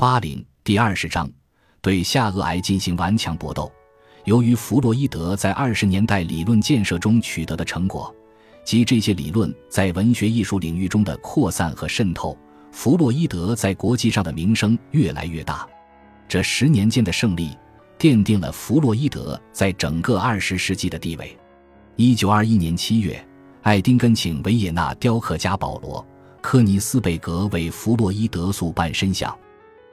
[0.00, 1.30] 巴林第二十章，
[1.82, 3.70] 对下颚癌进行顽强搏斗。
[4.24, 8.10] 由于弗洛伊德在二十年代理论建设中取得的成果，
[8.64, 12.34] 及这些理论在文学艺术领域中的扩散和渗透，
[12.72, 15.68] 弗洛伊德在国际上的名声越来越大。
[16.26, 17.50] 这十年间的胜利，
[17.98, 21.36] 奠定了弗洛伊德在整个二十世纪的地位。
[21.96, 23.22] 一九二一年七月，
[23.60, 26.02] 爱丁根请维也纳雕刻家保罗·
[26.40, 29.36] 科尼斯贝格为弗洛伊德塑半身像。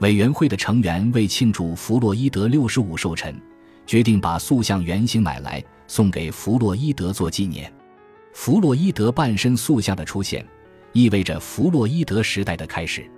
[0.00, 3.34] 委员会的成员为庆祝弗洛伊德六十五寿辰，
[3.84, 7.72] 决定把塑像原型买来送给弗洛伊德做纪念。
[8.32, 10.46] 弗洛伊德半身塑像的出现，
[10.92, 13.10] 意味着弗洛伊德时代的开始。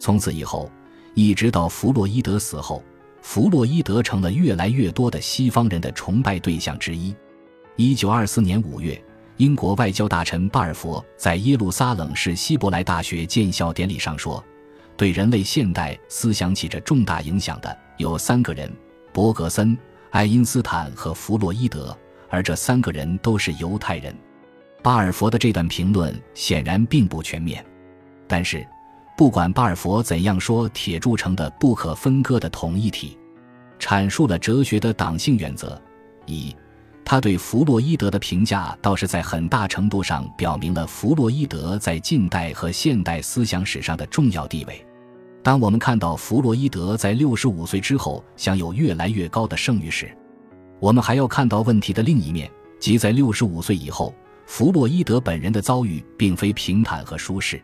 [0.00, 0.68] 从此以后，
[1.14, 2.82] 一直到弗洛伊德死后，
[3.22, 7.14] 弗洛伊德成了越来越多的西方人的崇拜对象之一。
[7.76, 9.00] 一九二四年五月，
[9.36, 14.44] 英国外交大臣巴尔佛在耶路撒冷市希伯来大学建校典礼上说。
[14.96, 18.70] 对人类现代思想起着重大影响的有三个人：
[19.12, 19.76] 伯格森、
[20.10, 21.96] 爱因斯坦和弗洛伊德，
[22.30, 24.16] 而这三个人都是犹太人。
[24.82, 27.64] 巴尔佛的这段评论显然并不全面，
[28.26, 28.66] 但是，
[29.16, 33.18] 不管巴尔佛怎样说，铁铸成的不可分割的统一体，
[33.80, 35.80] 阐述了哲学的党性原则。
[36.24, 36.54] 一。
[37.08, 44.85] 他对弗洛伊德的评价，倒是在很大程度上表明了弗洛伊德在近代和现代思想史上的重要地位。
[45.46, 50.10] 当我们看到弗洛伊德在六十五岁之后享有越来越高的声誉时，
[50.80, 54.12] 我们还要看到问题的另一面，即在六十五岁以后，
[54.44, 57.62] 弗洛伊德本人的遭遇并非平坦和舒适。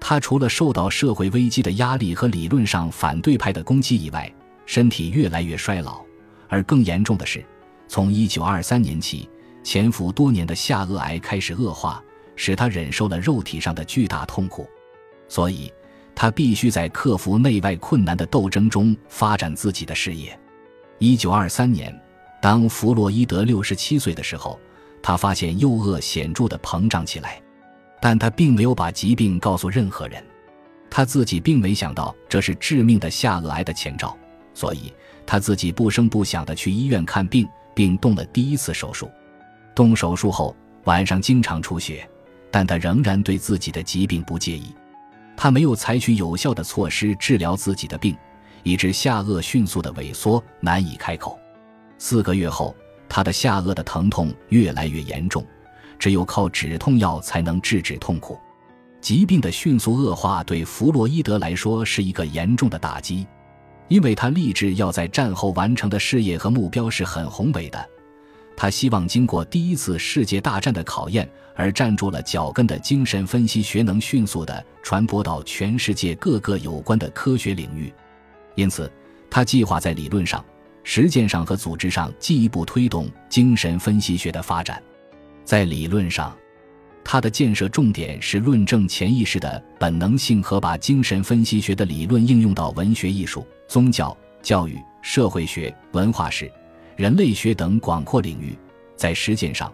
[0.00, 4.28] 他除了受到社会危机的压力和理论上反对派的攻击以外，
[4.66, 6.04] 身体越来越衰老，
[6.48, 7.40] 而更严重的是。
[7.86, 9.30] 从一九二三年起，
[9.62, 12.02] 潜伏多年的下颚癌开始恶化，
[12.34, 14.66] 使他忍受了肉体上的巨大痛苦，
[15.28, 15.72] 所以
[16.14, 20.38] 他必须在克服内外困难的斗争中发展自己的事业。
[20.98, 21.98] 一九二三年，
[22.40, 24.58] 当弗洛伊德六十七岁的时候，
[25.02, 27.40] 他发现右颚显著的膨胀起来，
[28.00, 30.24] 但他并没有把疾病告诉任何人，
[30.90, 34.16] 他自己并没想到这是致命的下颚癌的前兆，
[34.54, 34.92] 所以
[35.26, 37.48] 他自己不声不响地去医院看病。
[37.74, 39.10] 并动了第一次手术。
[39.74, 42.06] 动手术后，晚上经常出血，
[42.50, 44.74] 但他仍然对自己的疾病不介意。
[45.42, 48.16] 他没有采取有效的措施治疗自己的病，
[48.62, 51.36] 以致下颚迅速的萎缩，难以开口。
[51.98, 52.72] 四个月后，
[53.08, 55.44] 他的下颚的疼痛越来越严重，
[55.98, 58.38] 只有靠止痛药才能制止痛苦。
[59.00, 63.26] 疾病的迅速恶化对弗洛伊德来说是一个严重的打击。
[63.88, 67.84] 因为他立志要在战后完成的事业和目标是很宏伟的，
[68.62, 77.92] 他希望经过第一次世界大战的考验而站住了脚跟的精神分析学能迅速地传播到全世界各个有关的科学领域，
[78.54, 78.88] 因此
[79.28, 80.44] 他计划在理论上、
[80.84, 84.80] 实践上和组织上进一步推动精神分析学的发展。
[85.44, 86.32] 在理论上，
[87.02, 93.44] 他的建设重点是论证潜意识的本能性和把精神分析学的理论应用到文学艺术。
[93.66, 96.48] 宗教、教育、社会学、文化史、
[96.96, 98.56] 人类学等广阔领域，
[98.96, 99.72] 在实践上，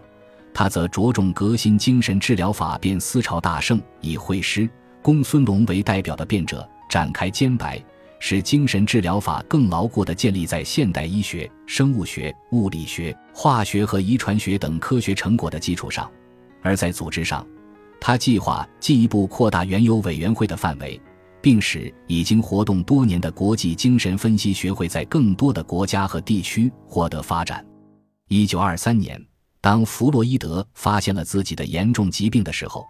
[0.53, 4.69] 他则着重革新精神治疗法，变思潮大盛，以会师
[5.01, 7.83] 公孙龙为代表的变者展开兼白，
[8.19, 16.05] 使精神治疗法更牢固地建立在现代医学、生物学、物理学、化学和遗传学等科学成果的基础上；
[16.61, 17.45] 而在组织上，
[17.99, 20.99] 他计划进一步扩大原有委员会的范围。
[21.41, 27.65] 并使已经活动多年的国际精神分析学会在更多的国家和地区获得发展。
[28.27, 29.19] 一九二三年，
[29.61, 32.85] 当弗洛伊德发现了自己的严重疾病的时候，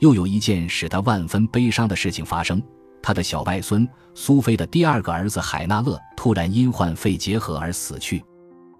[0.00, 2.62] 又有一件使他万分悲伤的事情发生：
[3.02, 8.22] 他的小外孙苏菲的第二个儿子海纳勒突然因患肺结核而死去。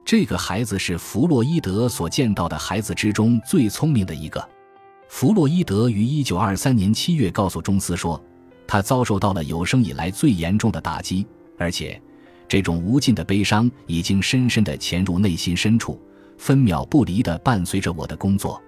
[0.04, 4.46] 这个孩子是弗洛伊德所见到的孩子之中最聪明的一个。
[5.08, 8.22] 弗洛伊德于一九二三年七月告诉中斯说。
[8.66, 11.26] 他遭受到了有生以来最严重的打击，
[11.58, 12.00] 而且，
[12.49, 16.00] 这种无尽的悲伤已经深深地潜入内心深处，
[16.38, 18.61] 分秒不离地伴随着我的工作。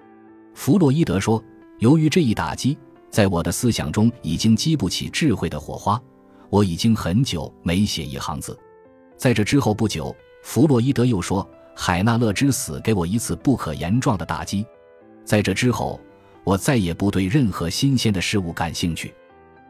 [0.54, 1.42] 弗洛伊德说
[1.80, 2.76] ：“由于这一打击，
[3.10, 6.00] 在我的思想中已经激不起智慧的火花，
[6.48, 8.58] 我已经很久没写一行字。”
[9.16, 14.64] 在这之后不久，弗洛伊德又说：“海纳勒之死给我一次不可言状的打击，
[15.24, 16.00] 在这之后，
[16.44, 19.14] 我再也不对任何新鲜的事物感兴趣。”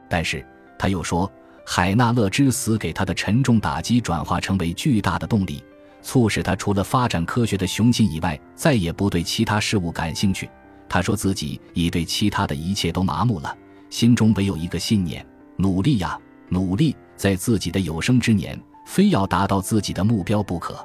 [0.09, 0.45] 但是
[0.79, 1.31] 他又说，
[1.65, 5.63] 海纳勒之死给他的沉重打击转化成为巨大的动力，
[6.03, 10.49] 促使他除了发展科学的雄心以外，再也不对其他事物感兴趣。
[10.89, 13.57] 他说自己已对其他的一切都麻木了，
[13.91, 15.27] 心中唯有一个信念：
[15.57, 16.17] 努力呀，
[16.49, 18.57] 努力，在自己的有生之年，
[18.87, 20.79] 非要达到自己的目标不可。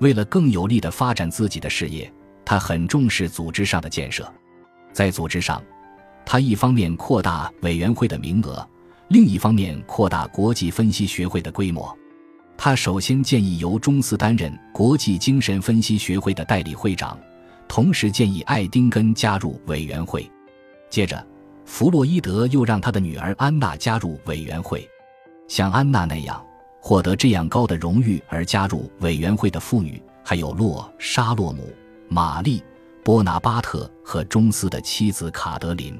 [0.00, 2.12] 为了更有力地发展自己的事业，
[2.44, 4.28] 他很重视组织上的建设。
[4.92, 5.62] 在组织上，
[6.30, 8.68] 他一方面扩大委员会的名额，
[9.08, 11.96] 另一方面扩大国际分析学会的规模。
[12.54, 17.18] 他首先建议由中斯担任国际精神分析学会的代理会长，
[17.66, 20.30] 同时建议艾丁根加入委员会。
[20.90, 21.26] 接着，
[21.64, 24.86] 弗洛伊德又让他的女儿安娜加入委员会。
[25.48, 26.44] 像安娜那样
[26.78, 31.72] 获得这样高的荣誉而加入委员会的妇女，还有洛沙洛姆、
[32.06, 32.62] 玛丽、
[33.02, 35.98] 波拿巴特和中斯的妻子卡德琳。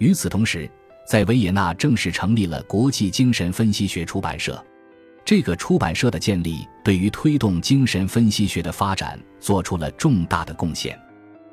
[0.00, 0.68] 与此同时，
[1.06, 4.62] 在维也纳正式成立了国际精神分析学出版社。
[5.26, 10.98] 这个出版社的建立，对于推动精神分析学的发展做出了重大的贡献。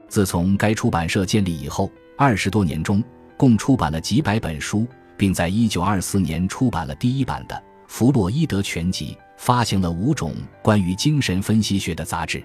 [0.08, 3.04] 自从该出版社建立以后，二十多年中
[3.36, 7.56] 共出版了几百本书，并在一九二四年出版了第一版的
[7.90, 10.34] 《弗洛伊德全集》，发行了五种
[10.64, 12.42] 关于精神分析学的杂志。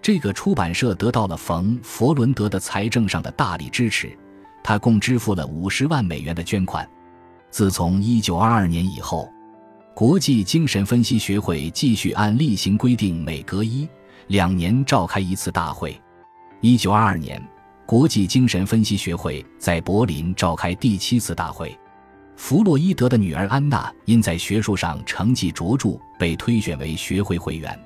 [0.00, 4.16] 这个出版社得到了冯·佛伦德的财政上的大力支持，
[4.62, 6.88] 他共支付了五十万美元的捐款。
[7.50, 9.28] 自从一九二二年以后。
[9.94, 13.86] 国际精神分析学会继续按例行规定，每隔一
[14.28, 16.00] 两年召开一次大会。
[16.62, 17.40] 一九二二年，
[17.84, 21.78] 国际精神分析学会在柏林召开第七次大会。
[22.36, 27.78] 弗洛伊德的女儿安娜因在学术上成绩卓著，被推选为学会会员。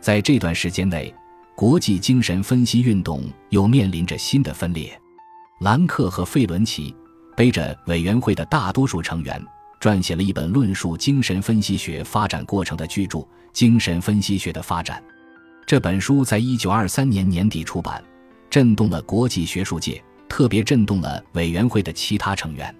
[0.00, 1.14] 在这段时间内，
[1.54, 5.00] 国际精神分析运动又面临着新的分裂。
[5.60, 6.94] 兰克和费伦奇
[7.34, 9.42] 背着委员会的大多数成员。
[9.78, 13.18] 撰写了一本论述精神分析学发展过程的巨著
[13.52, 15.00] 《精神分析学的发展》。
[15.66, 18.02] 这本书在一九二三年年底出版，
[18.48, 22.74] 震动了国际学术界，特别震动了委员会的其他成员。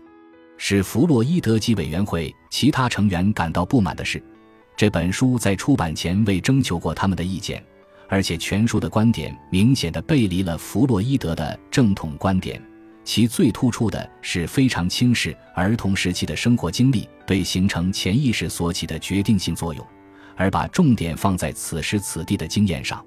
[0.56, 4.20] 使弗洛伊德及委员会其他成员感到不满的是，
[4.74, 7.62] 这本书在出版前未征求过他们的意见，
[8.08, 12.62] 而且全书的观点明显的背离了弗洛伊德的正统观点。
[13.04, 19.86] 其最突出的是非常轻视儿童时期的生活经历对形成潜意识所起的决定性作用，
[20.34, 23.04] 而把重点放在此时此地的经验上。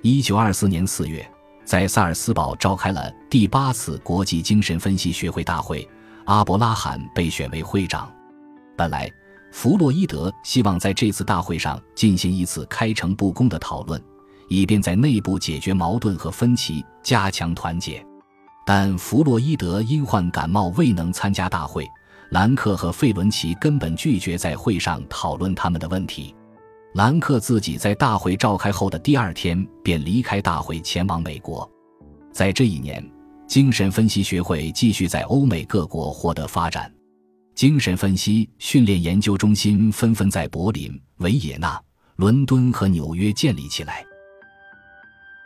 [0.00, 1.28] 一九二四年四月，
[1.64, 5.88] 在萨尔斯堡召开了第八次国际精神分析学会大会，
[6.24, 8.12] 阿伯拉罕被选为会长。
[8.76, 9.10] 本来，
[9.50, 14.00] 弗洛伊德希望在这次大会上进行一次开诚布公的讨论，
[14.52, 18.04] 以便在内部解决矛盾和分歧，加强团结。
[18.66, 21.88] 但弗洛伊德因患感冒未能参加大会，
[22.32, 26.34] 兰克和费伦奇根本拒绝在会上讨论他们的问题。
[26.92, 31.66] 兰克自己在大会召开后的第二天便离开大会，前往美国。
[32.30, 33.02] 在这一年，
[33.46, 36.92] 精神分析学会继续在欧美各国获得发展，
[37.54, 41.80] 精神分析训练研究中心纷纷在柏林、维也纳、
[42.16, 44.04] 伦敦和纽约建立起来。